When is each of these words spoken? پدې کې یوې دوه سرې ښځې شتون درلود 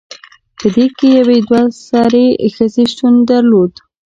پدې 0.57 0.85
کې 0.97 1.07
یوې 1.19 1.39
دوه 1.47 1.63
سرې 1.87 2.27
ښځې 2.55 2.83
شتون 2.91 3.13
درلود 3.29 3.73